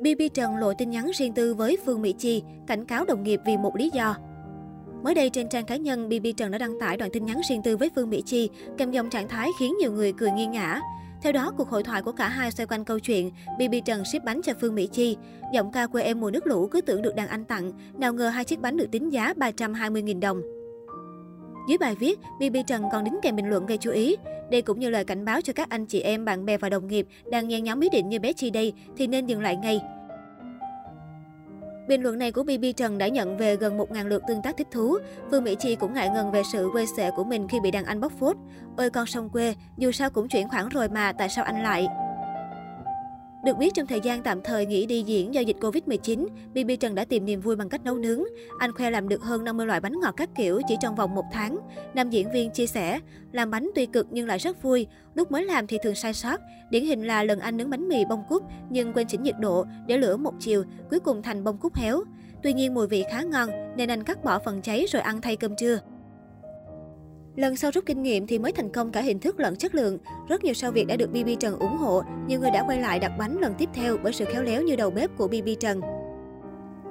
BB 0.00 0.22
Trần 0.34 0.56
lộ 0.56 0.72
tin 0.78 0.90
nhắn 0.90 1.10
riêng 1.14 1.32
tư 1.32 1.54
với 1.54 1.76
Phương 1.86 2.02
Mỹ 2.02 2.14
Chi, 2.18 2.42
cảnh 2.66 2.84
cáo 2.84 3.04
đồng 3.04 3.22
nghiệp 3.22 3.40
vì 3.46 3.56
một 3.56 3.76
lý 3.76 3.90
do. 3.94 4.16
Mới 5.02 5.14
đây 5.14 5.30
trên 5.30 5.48
trang 5.48 5.64
cá 5.64 5.76
nhân, 5.76 6.08
BB 6.08 6.26
Trần 6.36 6.50
đã 6.50 6.58
đăng 6.58 6.80
tải 6.80 6.96
đoạn 6.96 7.10
tin 7.12 7.24
nhắn 7.24 7.40
riêng 7.48 7.62
tư 7.62 7.76
với 7.76 7.90
Phương 7.94 8.10
Mỹ 8.10 8.22
Chi, 8.26 8.50
kèm 8.78 8.90
dòng 8.90 9.10
trạng 9.10 9.28
thái 9.28 9.48
khiến 9.60 9.74
nhiều 9.80 9.92
người 9.92 10.12
cười 10.12 10.30
nghiêng 10.30 10.50
ngã. 10.50 10.80
Theo 11.22 11.32
đó, 11.32 11.52
cuộc 11.56 11.68
hội 11.68 11.82
thoại 11.82 12.02
của 12.02 12.12
cả 12.12 12.28
hai 12.28 12.50
xoay 12.50 12.66
quanh 12.66 12.84
câu 12.84 12.98
chuyện 12.98 13.30
BB 13.58 13.74
Trần 13.84 14.04
ship 14.04 14.24
bánh 14.24 14.40
cho 14.44 14.52
Phương 14.60 14.74
Mỹ 14.74 14.86
Chi. 14.86 15.16
Giọng 15.52 15.72
ca 15.72 15.86
quê 15.86 16.02
em 16.02 16.20
mùa 16.20 16.30
nước 16.30 16.46
lũ 16.46 16.68
cứ 16.68 16.80
tưởng 16.80 17.02
được 17.02 17.14
đàn 17.14 17.28
anh 17.28 17.44
tặng, 17.44 17.72
nào 17.98 18.12
ngờ 18.12 18.28
hai 18.28 18.44
chiếc 18.44 18.60
bánh 18.60 18.76
được 18.76 18.90
tính 18.90 19.12
giá 19.12 19.32
320.000 19.32 20.20
đồng. 20.20 20.42
Dưới 21.68 21.78
bài 21.78 21.94
viết, 21.94 22.18
BB 22.38 22.56
Trần 22.66 22.84
còn 22.92 23.04
đính 23.04 23.18
kèm 23.22 23.36
bình 23.36 23.48
luận 23.48 23.66
gây 23.66 23.78
chú 23.78 23.90
ý. 23.90 24.16
Đây 24.50 24.62
cũng 24.62 24.80
như 24.80 24.90
lời 24.90 25.04
cảnh 25.04 25.24
báo 25.24 25.40
cho 25.40 25.52
các 25.52 25.68
anh 25.68 25.86
chị 25.86 26.00
em, 26.00 26.24
bạn 26.24 26.44
bè 26.44 26.56
và 26.56 26.68
đồng 26.68 26.86
nghiệp 26.86 27.06
đang 27.30 27.48
nhen 27.48 27.64
nhóm 27.64 27.80
ý 27.80 27.88
định 27.88 28.08
như 28.08 28.20
bé 28.20 28.32
Chi 28.32 28.50
đây 28.50 28.72
thì 28.96 29.06
nên 29.06 29.26
dừng 29.26 29.40
lại 29.40 29.56
ngay. 29.56 29.80
Bình 31.88 32.02
luận 32.02 32.18
này 32.18 32.32
của 32.32 32.42
BB 32.42 32.64
Trần 32.76 32.98
đã 32.98 33.08
nhận 33.08 33.36
về 33.36 33.56
gần 33.56 33.78
1.000 33.78 34.08
lượt 34.08 34.22
tương 34.28 34.42
tác 34.42 34.56
thích 34.56 34.68
thú. 34.70 34.98
Phương 35.30 35.44
Mỹ 35.44 35.56
Chi 35.58 35.74
cũng 35.74 35.94
ngại 35.94 36.10
ngần 36.14 36.30
về 36.30 36.42
sự 36.52 36.68
quê 36.72 36.86
sệ 36.96 37.10
của 37.10 37.24
mình 37.24 37.48
khi 37.48 37.60
bị 37.60 37.70
đàn 37.70 37.84
anh 37.84 38.00
bóc 38.00 38.12
phốt. 38.20 38.36
Ôi 38.76 38.90
con 38.90 39.06
sông 39.06 39.28
quê, 39.28 39.54
dù 39.76 39.92
sao 39.92 40.10
cũng 40.10 40.28
chuyển 40.28 40.48
khoản 40.48 40.68
rồi 40.68 40.88
mà, 40.88 41.12
tại 41.12 41.28
sao 41.28 41.44
anh 41.44 41.62
lại? 41.62 41.86
Được 43.44 43.56
biết 43.56 43.74
trong 43.74 43.86
thời 43.86 44.00
gian 44.00 44.22
tạm 44.22 44.40
thời 44.44 44.66
nghỉ 44.66 44.86
đi 44.86 45.02
diễn 45.02 45.34
do 45.34 45.40
dịch 45.40 45.56
Covid-19, 45.60 46.26
BB 46.54 46.70
Trần 46.80 46.94
đã 46.94 47.04
tìm 47.04 47.24
niềm 47.24 47.40
vui 47.40 47.56
bằng 47.56 47.68
cách 47.68 47.84
nấu 47.84 47.94
nướng. 47.94 48.22
Anh 48.58 48.72
khoe 48.72 48.90
làm 48.90 49.08
được 49.08 49.22
hơn 49.22 49.44
50 49.44 49.66
loại 49.66 49.80
bánh 49.80 50.00
ngọt 50.00 50.14
các 50.16 50.30
kiểu 50.36 50.60
chỉ 50.68 50.76
trong 50.80 50.94
vòng 50.94 51.14
một 51.14 51.24
tháng. 51.32 51.58
Nam 51.94 52.10
diễn 52.10 52.32
viên 52.32 52.50
chia 52.50 52.66
sẻ, 52.66 53.00
làm 53.32 53.50
bánh 53.50 53.70
tuy 53.74 53.86
cực 53.86 54.06
nhưng 54.10 54.26
lại 54.26 54.38
rất 54.38 54.62
vui. 54.62 54.86
Lúc 55.14 55.32
mới 55.32 55.44
làm 55.44 55.66
thì 55.66 55.78
thường 55.82 55.94
sai 55.94 56.14
sót. 56.14 56.40
Điển 56.70 56.84
hình 56.84 57.06
là 57.06 57.22
lần 57.22 57.38
anh 57.40 57.56
nướng 57.56 57.70
bánh 57.70 57.88
mì 57.88 58.04
bông 58.04 58.22
cúc 58.28 58.42
nhưng 58.70 58.92
quên 58.92 59.06
chỉnh 59.06 59.22
nhiệt 59.22 59.38
độ, 59.40 59.66
để 59.86 59.98
lửa 59.98 60.16
một 60.16 60.34
chiều, 60.40 60.64
cuối 60.90 61.00
cùng 61.00 61.22
thành 61.22 61.44
bông 61.44 61.58
cúc 61.58 61.76
héo. 61.76 62.04
Tuy 62.42 62.52
nhiên 62.52 62.74
mùi 62.74 62.86
vị 62.86 63.04
khá 63.10 63.22
ngon 63.22 63.50
nên 63.76 63.90
anh 63.90 64.04
cắt 64.04 64.24
bỏ 64.24 64.38
phần 64.38 64.62
cháy 64.62 64.86
rồi 64.92 65.02
ăn 65.02 65.20
thay 65.20 65.36
cơm 65.36 65.56
trưa. 65.56 65.78
Lần 67.38 67.56
sau 67.56 67.70
rút 67.70 67.86
kinh 67.86 68.02
nghiệm 68.02 68.26
thì 68.26 68.38
mới 68.38 68.52
thành 68.52 68.68
công 68.68 68.92
cả 68.92 69.00
hình 69.00 69.18
thức 69.18 69.40
lẫn 69.40 69.56
chất 69.56 69.74
lượng. 69.74 69.98
Rất 70.28 70.44
nhiều 70.44 70.54
sao 70.54 70.72
Việt 70.72 70.84
đã 70.86 70.96
được 70.96 71.10
BB 71.10 71.28
Trần 71.40 71.58
ủng 71.58 71.76
hộ, 71.76 72.02
nhiều 72.26 72.40
người 72.40 72.50
đã 72.50 72.64
quay 72.66 72.80
lại 72.80 72.98
đặt 72.98 73.12
bánh 73.18 73.38
lần 73.40 73.54
tiếp 73.58 73.68
theo 73.74 73.96
bởi 74.02 74.12
sự 74.12 74.24
khéo 74.24 74.42
léo 74.42 74.62
như 74.62 74.76
đầu 74.76 74.90
bếp 74.90 75.16
của 75.16 75.28
BB 75.28 75.48
Trần. 75.60 75.80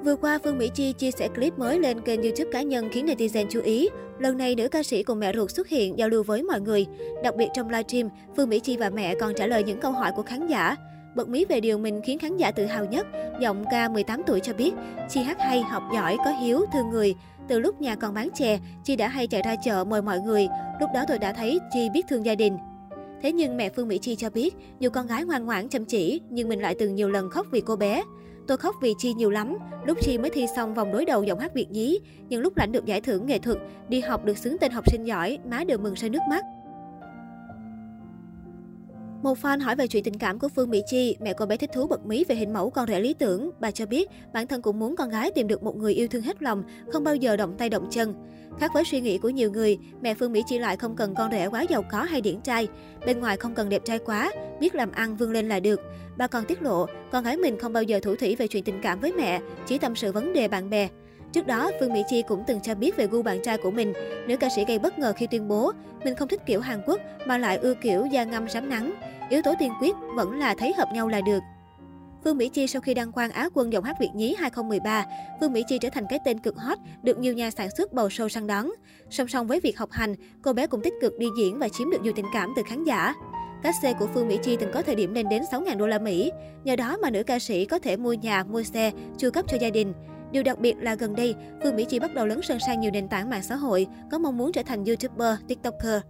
Vừa 0.04 0.16
qua, 0.16 0.38
Phương 0.44 0.58
Mỹ 0.58 0.70
Chi 0.74 0.92
chia 0.92 1.10
sẻ 1.10 1.28
clip 1.28 1.58
mới 1.58 1.78
lên 1.78 2.00
kênh 2.00 2.22
YouTube 2.22 2.52
cá 2.52 2.62
nhân 2.62 2.88
khiến 2.92 3.06
netizen 3.06 3.46
chú 3.50 3.60
ý. 3.60 3.88
Lần 4.18 4.38
này, 4.38 4.54
nữ 4.54 4.68
ca 4.68 4.82
sĩ 4.82 5.02
cùng 5.02 5.20
mẹ 5.20 5.32
ruột 5.32 5.50
xuất 5.50 5.68
hiện 5.68 5.98
giao 5.98 6.08
lưu 6.08 6.22
với 6.22 6.42
mọi 6.42 6.60
người. 6.60 6.86
Đặc 7.22 7.36
biệt 7.36 7.48
trong 7.54 7.68
livestream, 7.68 8.08
Phương 8.36 8.48
Mỹ 8.48 8.60
Chi 8.60 8.76
và 8.76 8.90
mẹ 8.90 9.14
còn 9.14 9.34
trả 9.34 9.46
lời 9.46 9.64
những 9.64 9.80
câu 9.80 9.92
hỏi 9.92 10.12
của 10.16 10.22
khán 10.22 10.46
giả. 10.46 10.76
Bật 11.14 11.28
mí 11.28 11.44
về 11.48 11.60
điều 11.60 11.78
mình 11.78 12.00
khiến 12.04 12.18
khán 12.18 12.36
giả 12.36 12.50
tự 12.50 12.66
hào 12.66 12.84
nhất, 12.84 13.06
giọng 13.40 13.64
ca 13.70 13.88
18 13.88 14.22
tuổi 14.26 14.40
cho 14.40 14.52
biết, 14.52 14.72
Chi 15.08 15.20
hát 15.20 15.38
hay, 15.40 15.60
học 15.60 15.82
giỏi, 15.94 16.16
có 16.24 16.30
hiếu, 16.30 16.60
thương 16.72 16.90
người. 16.90 17.14
Từ 17.48 17.58
lúc 17.58 17.80
nhà 17.80 17.94
còn 17.96 18.14
bán 18.14 18.28
chè, 18.34 18.58
Chi 18.84 18.96
đã 18.96 19.08
hay 19.08 19.26
chạy 19.26 19.42
ra 19.42 19.56
chợ 19.64 19.84
mời 19.84 20.02
mọi 20.02 20.20
người. 20.20 20.48
Lúc 20.80 20.90
đó 20.94 21.04
tôi 21.08 21.18
đã 21.18 21.32
thấy 21.32 21.58
Chi 21.72 21.88
biết 21.94 22.06
thương 22.08 22.26
gia 22.26 22.34
đình. 22.34 22.56
Thế 23.22 23.32
nhưng 23.32 23.56
mẹ 23.56 23.68
Phương 23.68 23.88
Mỹ 23.88 23.98
Chi 23.98 24.16
cho 24.16 24.30
biết, 24.30 24.54
dù 24.80 24.90
con 24.90 25.06
gái 25.06 25.24
ngoan 25.24 25.46
ngoãn 25.46 25.68
chăm 25.68 25.84
chỉ, 25.84 26.20
nhưng 26.30 26.48
mình 26.48 26.60
lại 26.60 26.74
từng 26.78 26.94
nhiều 26.94 27.08
lần 27.08 27.30
khóc 27.30 27.46
vì 27.50 27.60
cô 27.60 27.76
bé. 27.76 28.02
Tôi 28.46 28.56
khóc 28.56 28.74
vì 28.82 28.94
Chi 28.98 29.14
nhiều 29.14 29.30
lắm. 29.30 29.56
Lúc 29.84 29.98
Chi 30.00 30.18
mới 30.18 30.30
thi 30.30 30.46
xong 30.56 30.74
vòng 30.74 30.92
đối 30.92 31.04
đầu 31.04 31.22
giọng 31.22 31.38
hát 31.38 31.54
Việt 31.54 31.70
nhí, 31.70 31.98
nhưng 32.28 32.40
lúc 32.40 32.56
lãnh 32.56 32.72
được 32.72 32.84
giải 32.84 33.00
thưởng 33.00 33.26
nghệ 33.26 33.38
thuật, 33.38 33.58
đi 33.88 34.00
học 34.00 34.24
được 34.24 34.38
xướng 34.38 34.58
tên 34.60 34.72
học 34.72 34.90
sinh 34.90 35.04
giỏi, 35.04 35.38
má 35.50 35.64
đều 35.64 35.78
mừng 35.78 35.94
rơi 35.94 36.10
nước 36.10 36.22
mắt. 36.30 36.44
Một 39.22 39.38
fan 39.42 39.60
hỏi 39.60 39.76
về 39.76 39.86
chuyện 39.86 40.04
tình 40.04 40.18
cảm 40.18 40.38
của 40.38 40.48
Phương 40.48 40.70
Mỹ 40.70 40.82
Chi, 40.86 41.16
mẹ 41.20 41.32
cô 41.32 41.46
bé 41.46 41.56
thích 41.56 41.70
thú 41.74 41.86
bật 41.86 42.06
mí 42.06 42.24
về 42.28 42.34
hình 42.34 42.52
mẫu 42.52 42.70
con 42.70 42.88
rể 42.88 43.00
lý 43.00 43.14
tưởng. 43.14 43.50
Bà 43.60 43.70
cho 43.70 43.86
biết 43.86 44.08
bản 44.32 44.46
thân 44.46 44.62
cũng 44.62 44.78
muốn 44.78 44.96
con 44.96 45.10
gái 45.10 45.30
tìm 45.30 45.48
được 45.48 45.62
một 45.62 45.76
người 45.76 45.94
yêu 45.94 46.08
thương 46.08 46.22
hết 46.22 46.42
lòng, 46.42 46.62
không 46.92 47.04
bao 47.04 47.16
giờ 47.16 47.36
động 47.36 47.54
tay 47.58 47.68
động 47.68 47.88
chân. 47.90 48.14
Khác 48.58 48.70
với 48.74 48.84
suy 48.84 49.00
nghĩ 49.00 49.18
của 49.18 49.28
nhiều 49.28 49.52
người, 49.52 49.78
mẹ 50.02 50.14
Phương 50.14 50.32
Mỹ 50.32 50.42
Chi 50.46 50.58
lại 50.58 50.76
không 50.76 50.96
cần 50.96 51.14
con 51.14 51.30
rể 51.30 51.46
quá 51.46 51.62
giàu 51.62 51.82
có 51.90 52.02
hay 52.02 52.20
điển 52.20 52.40
trai. 52.40 52.68
Bên 53.06 53.20
ngoài 53.20 53.36
không 53.36 53.54
cần 53.54 53.68
đẹp 53.68 53.82
trai 53.84 53.98
quá, 53.98 54.32
biết 54.60 54.74
làm 54.74 54.92
ăn 54.92 55.16
vươn 55.16 55.30
lên 55.30 55.48
là 55.48 55.60
được. 55.60 55.80
Bà 56.16 56.26
còn 56.26 56.44
tiết 56.44 56.62
lộ, 56.62 56.86
con 57.12 57.24
gái 57.24 57.36
mình 57.36 57.58
không 57.58 57.72
bao 57.72 57.82
giờ 57.82 58.00
thủ 58.02 58.14
thủy 58.14 58.36
về 58.36 58.46
chuyện 58.46 58.64
tình 58.64 58.80
cảm 58.82 59.00
với 59.00 59.12
mẹ, 59.12 59.40
chỉ 59.66 59.78
tâm 59.78 59.96
sự 59.96 60.12
vấn 60.12 60.32
đề 60.32 60.48
bạn 60.48 60.70
bè. 60.70 60.88
Trước 61.32 61.46
đó, 61.46 61.70
Phương 61.80 61.92
Mỹ 61.92 62.02
Chi 62.08 62.22
cũng 62.22 62.44
từng 62.46 62.60
cho 62.60 62.74
biết 62.74 62.96
về 62.96 63.06
gu 63.06 63.22
bạn 63.22 63.42
trai 63.42 63.58
của 63.58 63.70
mình. 63.70 63.92
Nữ 64.28 64.36
ca 64.36 64.48
sĩ 64.56 64.64
gây 64.64 64.78
bất 64.78 64.98
ngờ 64.98 65.12
khi 65.16 65.26
tuyên 65.26 65.48
bố 65.48 65.72
mình 66.04 66.14
không 66.14 66.28
thích 66.28 66.40
kiểu 66.46 66.60
Hàn 66.60 66.82
Quốc 66.86 67.00
mà 67.26 67.38
lại 67.38 67.56
ưa 67.56 67.74
kiểu 67.74 68.06
da 68.06 68.24
ngâm 68.24 68.48
rám 68.48 68.68
nắng. 68.68 68.94
Yếu 69.30 69.42
tố 69.42 69.54
tiên 69.58 69.72
quyết 69.80 69.96
vẫn 70.14 70.38
là 70.38 70.54
thấy 70.58 70.72
hợp 70.72 70.88
nhau 70.94 71.08
là 71.08 71.20
được. 71.20 71.40
Phương 72.24 72.38
Mỹ 72.38 72.48
Chi 72.48 72.66
sau 72.66 72.82
khi 72.82 72.94
đăng 72.94 73.12
quang 73.12 73.30
Á 73.30 73.48
quân 73.54 73.72
giọng 73.72 73.84
hát 73.84 73.96
Việt 74.00 74.10
nhí 74.14 74.34
2013, 74.38 75.06
Phương 75.40 75.52
Mỹ 75.52 75.64
Chi 75.68 75.78
trở 75.78 75.88
thành 75.90 76.04
cái 76.08 76.18
tên 76.24 76.38
cực 76.38 76.56
hot, 76.56 76.78
được 77.02 77.18
nhiều 77.18 77.32
nhà 77.32 77.50
sản 77.50 77.68
xuất 77.76 77.92
bầu 77.92 78.10
sâu 78.10 78.28
săn 78.28 78.46
đón. 78.46 78.70
Song 79.10 79.28
song 79.28 79.46
với 79.46 79.60
việc 79.60 79.78
học 79.78 79.90
hành, 79.92 80.14
cô 80.42 80.52
bé 80.52 80.66
cũng 80.66 80.82
tích 80.82 80.94
cực 81.00 81.18
đi 81.18 81.26
diễn 81.38 81.58
và 81.58 81.68
chiếm 81.68 81.90
được 81.90 82.02
nhiều 82.02 82.12
tình 82.16 82.26
cảm 82.32 82.52
từ 82.56 82.62
khán 82.68 82.84
giả. 82.84 83.14
Các 83.62 83.74
xe 83.82 83.92
của 83.92 84.06
Phương 84.14 84.28
Mỹ 84.28 84.38
Chi 84.42 84.56
từng 84.60 84.72
có 84.72 84.82
thời 84.82 84.94
điểm 84.94 85.14
lên 85.14 85.28
đến 85.28 85.42
6.000 85.52 85.76
đô 85.76 85.86
la 85.86 85.98
Mỹ. 85.98 86.30
Nhờ 86.64 86.76
đó 86.76 86.96
mà 87.02 87.10
nữ 87.10 87.22
ca 87.22 87.38
sĩ 87.38 87.64
có 87.64 87.78
thể 87.78 87.96
mua 87.96 88.12
nhà, 88.12 88.44
mua 88.44 88.62
xe, 88.62 88.92
chu 89.18 89.30
cấp 89.30 89.44
cho 89.48 89.56
gia 89.60 89.70
đình. 89.70 89.92
Điều 90.32 90.42
đặc 90.42 90.58
biệt 90.58 90.76
là 90.80 90.94
gần 90.94 91.16
đây, 91.16 91.34
Phương 91.62 91.76
Mỹ 91.76 91.84
Chi 91.88 91.98
bắt 91.98 92.14
đầu 92.14 92.26
lấn 92.26 92.42
sân 92.42 92.58
sang 92.66 92.80
nhiều 92.80 92.90
nền 92.90 93.08
tảng 93.08 93.30
mạng 93.30 93.42
xã 93.42 93.56
hội, 93.56 93.86
có 94.10 94.18
mong 94.18 94.38
muốn 94.38 94.52
trở 94.52 94.62
thành 94.62 94.84
YouTuber, 94.84 95.34
TikToker. 95.48 96.02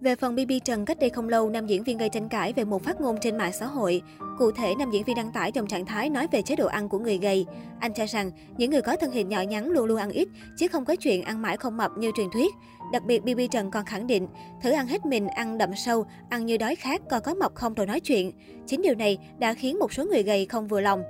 Về 0.00 0.16
phần 0.16 0.34
BB 0.34 0.52
Trần, 0.64 0.84
cách 0.84 0.98
đây 1.00 1.10
không 1.10 1.28
lâu, 1.28 1.50
nam 1.50 1.66
diễn 1.66 1.84
viên 1.84 1.98
gây 1.98 2.08
tranh 2.08 2.28
cãi 2.28 2.52
về 2.52 2.64
một 2.64 2.82
phát 2.82 3.00
ngôn 3.00 3.16
trên 3.20 3.38
mạng 3.38 3.52
xã 3.52 3.66
hội. 3.66 4.02
Cụ 4.38 4.50
thể, 4.50 4.74
nam 4.78 4.90
diễn 4.90 5.04
viên 5.04 5.16
đăng 5.16 5.32
tải 5.32 5.52
trong 5.52 5.66
trạng 5.66 5.86
thái 5.86 6.10
nói 6.10 6.28
về 6.32 6.42
chế 6.42 6.56
độ 6.56 6.66
ăn 6.66 6.88
của 6.88 6.98
người 6.98 7.18
gầy. 7.18 7.46
Anh 7.80 7.94
cho 7.94 8.06
rằng, 8.06 8.30
những 8.56 8.70
người 8.70 8.82
có 8.82 8.96
thân 8.96 9.10
hình 9.10 9.28
nhỏ 9.28 9.40
nhắn 9.40 9.70
luôn 9.70 9.86
luôn 9.86 9.98
ăn 9.98 10.10
ít, 10.10 10.28
chứ 10.56 10.68
không 10.68 10.84
có 10.84 10.96
chuyện 10.96 11.22
ăn 11.22 11.42
mãi 11.42 11.56
không 11.56 11.76
mập 11.76 11.90
như 11.98 12.10
truyền 12.16 12.30
thuyết. 12.32 12.54
Đặc 12.92 13.02
biệt, 13.06 13.22
BB 13.22 13.40
Trần 13.50 13.70
còn 13.70 13.84
khẳng 13.84 14.06
định, 14.06 14.28
thử 14.62 14.70
ăn 14.70 14.86
hết 14.86 15.06
mình, 15.06 15.28
ăn 15.28 15.58
đậm 15.58 15.70
sâu, 15.76 16.06
ăn 16.28 16.46
như 16.46 16.56
đói 16.56 16.76
khát, 16.76 17.00
coi 17.10 17.20
có 17.20 17.34
mập 17.34 17.54
không 17.54 17.74
rồi 17.74 17.86
nói 17.86 18.00
chuyện. 18.00 18.32
Chính 18.66 18.82
điều 18.82 18.94
này 18.94 19.18
đã 19.38 19.54
khiến 19.54 19.78
một 19.78 19.92
số 19.92 20.04
người 20.04 20.22
gầy 20.22 20.46
không 20.46 20.68
vừa 20.68 20.80
lòng. 20.80 21.02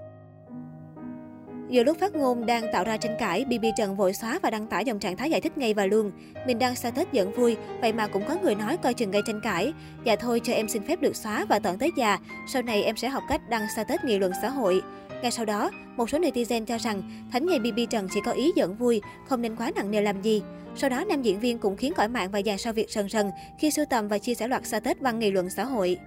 Giữa 1.69 1.83
lúc 1.83 1.99
phát 2.01 2.15
ngôn 2.15 2.47
đang 2.47 2.65
tạo 2.73 2.85
ra 2.85 2.97
tranh 2.97 3.17
cãi, 3.19 3.45
BB 3.45 3.65
Trần 3.77 3.97
vội 3.97 4.13
xóa 4.13 4.39
và 4.43 4.51
đăng 4.51 4.67
tải 4.67 4.85
dòng 4.85 4.99
trạng 4.99 5.17
thái 5.17 5.31
giải 5.31 5.41
thích 5.41 5.59
ngay 5.59 5.75
và 5.75 5.87
luôn. 5.87 6.13
Mình 6.47 6.59
đăng 6.59 6.77
status 6.77 7.07
giận 7.13 7.33
vui, 7.33 7.57
vậy 7.81 7.93
mà 7.93 8.07
cũng 8.07 8.23
có 8.29 8.37
người 8.43 8.55
nói 8.55 8.77
coi 8.77 8.95
chừng 8.95 9.11
gây 9.11 9.23
tranh 9.27 9.41
cãi. 9.41 9.73
Dạ 10.05 10.17
thôi 10.17 10.41
cho 10.45 10.53
em 10.53 10.69
xin 10.69 10.83
phép 10.83 11.01
được 11.01 11.17
xóa 11.17 11.45
và 11.49 11.59
tận 11.59 11.79
tới 11.79 11.91
già, 11.97 12.19
sau 12.53 12.63
này 12.63 12.83
em 12.83 12.97
sẽ 12.97 13.09
học 13.09 13.23
cách 13.29 13.41
đăng 13.49 13.67
status 13.75 14.01
nghị 14.05 14.19
luận 14.19 14.33
xã 14.43 14.49
hội. 14.49 14.83
Ngay 15.23 15.31
sau 15.31 15.45
đó, 15.45 15.71
một 15.97 16.11
số 16.11 16.19
netizen 16.19 16.65
cho 16.65 16.79
rằng 16.79 17.03
thánh 17.33 17.47
ngày 17.47 17.59
BB 17.59 17.79
Trần 17.91 18.09
chỉ 18.15 18.21
có 18.25 18.33
ý 18.33 18.53
giận 18.57 18.77
vui, 18.77 19.01
không 19.29 19.43
nên 19.43 19.57
quá 19.57 19.71
nặng 19.75 19.91
nề 19.91 20.01
làm 20.01 20.23
gì. 20.23 20.43
Sau 20.77 20.91
đó, 20.91 21.05
nam 21.05 21.23
diễn 21.23 21.41
viên 21.41 21.59
cũng 21.59 21.77
khiến 21.77 21.93
cõi 21.97 22.09
mạng 22.09 22.31
và 22.31 22.43
dàn 22.43 22.59
sao 22.59 22.73
việc 22.73 22.91
sần 22.91 23.09
sần 23.09 23.31
khi 23.59 23.71
sưu 23.71 23.85
tầm 23.91 24.09
và 24.09 24.19
chia 24.19 24.35
sẻ 24.35 24.49
loạt 24.49 24.67
status 24.67 24.97
văn 25.01 25.19
nghị 25.19 25.31
luận 25.31 25.51
xã 25.51 25.65
hội. 25.65 25.99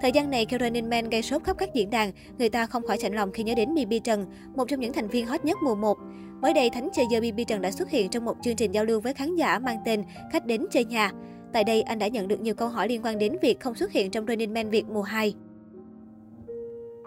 Thời 0.00 0.12
gian 0.12 0.30
này, 0.30 0.46
Karen 0.46 0.90
Man 0.90 1.10
gây 1.10 1.22
sốt 1.22 1.44
khắp 1.44 1.58
các 1.58 1.74
diễn 1.74 1.90
đàn, 1.90 2.12
người 2.38 2.48
ta 2.48 2.66
không 2.66 2.86
khỏi 2.86 2.98
chạnh 2.98 3.14
lòng 3.14 3.32
khi 3.32 3.42
nhớ 3.42 3.54
đến 3.54 3.74
BB 3.74 3.92
Trần, 4.04 4.26
một 4.56 4.68
trong 4.68 4.80
những 4.80 4.92
thành 4.92 5.08
viên 5.08 5.26
hot 5.26 5.44
nhất 5.44 5.58
mùa 5.64 5.74
1. 5.74 5.98
Mới 6.42 6.54
đây, 6.54 6.70
Thánh 6.70 6.88
chơi 6.94 7.06
dơ 7.10 7.20
BB 7.20 7.40
Trần 7.46 7.62
đã 7.62 7.70
xuất 7.70 7.90
hiện 7.90 8.08
trong 8.08 8.24
một 8.24 8.36
chương 8.42 8.56
trình 8.56 8.72
giao 8.72 8.84
lưu 8.84 9.00
với 9.00 9.14
khán 9.14 9.36
giả 9.36 9.58
mang 9.58 9.78
tên 9.84 10.04
Khách 10.32 10.46
đến 10.46 10.66
chơi 10.70 10.84
nhà. 10.84 11.12
Tại 11.52 11.64
đây, 11.64 11.82
anh 11.82 11.98
đã 11.98 12.08
nhận 12.08 12.28
được 12.28 12.40
nhiều 12.40 12.54
câu 12.54 12.68
hỏi 12.68 12.88
liên 12.88 13.02
quan 13.04 13.18
đến 13.18 13.36
việc 13.42 13.60
không 13.60 13.74
xuất 13.74 13.92
hiện 13.92 14.10
trong 14.10 14.26
Running 14.26 14.54
Man 14.54 14.70
Việt 14.70 14.84
mùa 14.86 15.02
2. 15.02 15.34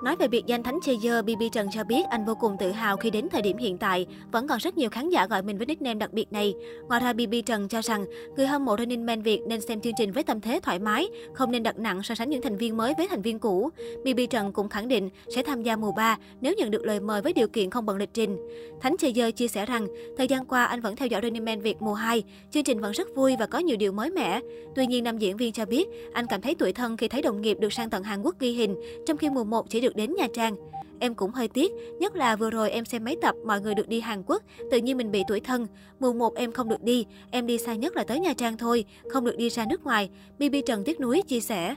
Nói 0.03 0.15
về 0.15 0.27
biệt 0.27 0.45
danh 0.45 0.63
Thánh 0.63 0.79
dơ, 1.03 1.21
BB 1.21 1.41
Trần 1.51 1.67
cho 1.71 1.83
biết 1.83 2.05
anh 2.09 2.25
vô 2.25 2.35
cùng 2.35 2.55
tự 2.59 2.71
hào 2.71 2.97
khi 2.97 3.09
đến 3.09 3.27
thời 3.31 3.41
điểm 3.41 3.57
hiện 3.57 3.77
tại, 3.77 4.05
vẫn 4.31 4.47
còn 4.47 4.57
rất 4.57 4.77
nhiều 4.77 4.89
khán 4.89 5.09
giả 5.09 5.27
gọi 5.27 5.41
mình 5.41 5.57
với 5.57 5.65
nickname 5.65 5.99
đặc 5.99 6.13
biệt 6.13 6.31
này. 6.31 6.53
Ngoài 6.87 7.01
ra, 7.01 7.13
BB 7.13 7.33
Trần 7.45 7.67
cho 7.67 7.81
rằng 7.81 8.05
người 8.35 8.47
hâm 8.47 8.65
mộ 8.65 8.75
Running 8.77 9.05
Man 9.05 9.21
Việt 9.21 9.41
nên 9.47 9.61
xem 9.61 9.81
chương 9.81 9.93
trình 9.97 10.11
với 10.11 10.23
tâm 10.23 10.41
thế 10.41 10.59
thoải 10.63 10.79
mái, 10.79 11.07
không 11.33 11.51
nên 11.51 11.63
đặt 11.63 11.79
nặng 11.79 12.03
so 12.03 12.15
sánh 12.15 12.29
những 12.29 12.41
thành 12.41 12.57
viên 12.57 12.77
mới 12.77 12.93
với 12.97 13.07
thành 13.07 13.21
viên 13.21 13.39
cũ. 13.39 13.69
BB 14.03 14.19
Trần 14.29 14.53
cũng 14.53 14.69
khẳng 14.69 14.87
định 14.87 15.09
sẽ 15.35 15.43
tham 15.43 15.63
gia 15.63 15.75
mùa 15.75 15.91
3 15.91 16.17
nếu 16.41 16.53
nhận 16.57 16.71
được 16.71 16.85
lời 16.85 16.99
mời 16.99 17.21
với 17.21 17.33
điều 17.33 17.47
kiện 17.47 17.69
không 17.69 17.85
bận 17.85 17.97
lịch 17.97 18.13
trình. 18.13 18.37
Thánh 18.81 18.95
dơ 19.15 19.31
chia 19.31 19.47
sẻ 19.47 19.65
rằng, 19.65 19.87
thời 20.17 20.27
gian 20.27 20.45
qua 20.45 20.65
anh 20.65 20.81
vẫn 20.81 20.95
theo 20.95 21.07
dõi 21.07 21.21
Running 21.23 21.45
Man 21.45 21.61
Việt 21.61 21.81
mùa 21.81 21.93
2, 21.93 22.23
chương 22.51 22.63
trình 22.63 22.81
vẫn 22.81 22.91
rất 22.91 23.15
vui 23.15 23.35
và 23.39 23.45
có 23.45 23.59
nhiều 23.59 23.77
điều 23.77 23.91
mới 23.91 24.09
mẻ. 24.09 24.39
Tuy 24.75 24.87
nhiên, 24.87 25.03
nam 25.03 25.17
diễn 25.17 25.37
viên 25.37 25.53
cho 25.53 25.65
biết 25.65 25.87
anh 26.13 26.25
cảm 26.27 26.41
thấy 26.41 26.55
tuổi 26.55 26.73
thân 26.73 26.97
khi 26.97 27.07
thấy 27.07 27.21
đồng 27.21 27.41
nghiệp 27.41 27.57
được 27.59 27.73
sang 27.73 27.89
tận 27.89 28.03
Hàn 28.03 28.21
Quốc 28.21 28.39
ghi 28.39 28.51
hình, 28.51 28.75
trong 29.07 29.17
khi 29.17 29.29
mùa 29.29 29.43
1 29.43 29.69
chỉ 29.69 29.81
được 29.81 29.88
được 29.89 29.95
đến 29.95 30.13
Nha 30.17 30.27
Trang. 30.33 30.55
Em 30.99 31.15
cũng 31.15 31.31
hơi 31.31 31.47
tiếc, 31.47 31.71
nhất 31.99 32.15
là 32.15 32.35
vừa 32.35 32.49
rồi 32.49 32.71
em 32.71 32.85
xem 32.85 33.03
mấy 33.03 33.17
tập 33.21 33.35
mọi 33.45 33.61
người 33.61 33.75
được 33.75 33.87
đi 33.87 33.99
Hàn 33.99 34.23
Quốc, 34.25 34.43
tự 34.71 34.77
nhiên 34.77 34.97
mình 34.97 35.11
bị 35.11 35.23
tuổi 35.27 35.39
thân. 35.39 35.67
Mùa 35.99 36.13
1 36.13 36.35
em 36.35 36.51
không 36.51 36.69
được 36.69 36.83
đi, 36.83 37.05
em 37.31 37.47
đi 37.47 37.57
xa 37.57 37.75
nhất 37.75 37.95
là 37.95 38.03
tới 38.03 38.19
Nha 38.19 38.33
Trang 38.33 38.57
thôi, 38.57 38.85
không 39.09 39.25
được 39.25 39.37
đi 39.37 39.49
ra 39.49 39.65
nước 39.69 39.83
ngoài. 39.83 40.09
Bibi 40.39 40.61
Trần 40.61 40.83
tiếc 40.83 40.99
nuối 40.99 41.21
chia 41.21 41.39
sẻ. 41.39 41.75